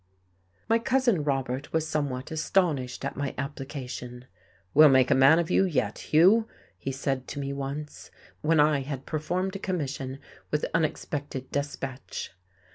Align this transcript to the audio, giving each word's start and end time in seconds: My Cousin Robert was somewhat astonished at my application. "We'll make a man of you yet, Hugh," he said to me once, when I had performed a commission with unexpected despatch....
My 0.67 0.79
Cousin 0.79 1.23
Robert 1.23 1.71
was 1.71 1.87
somewhat 1.87 2.31
astonished 2.31 3.05
at 3.05 3.15
my 3.15 3.35
application. 3.37 4.25
"We'll 4.73 4.89
make 4.89 5.11
a 5.11 5.13
man 5.13 5.37
of 5.37 5.51
you 5.51 5.63
yet, 5.63 6.09
Hugh," 6.11 6.47
he 6.79 6.91
said 6.91 7.27
to 7.27 7.39
me 7.39 7.53
once, 7.53 8.09
when 8.41 8.59
I 8.59 8.79
had 8.81 9.05
performed 9.05 9.55
a 9.55 9.59
commission 9.59 10.17
with 10.49 10.65
unexpected 10.73 11.51
despatch.... 11.51 12.31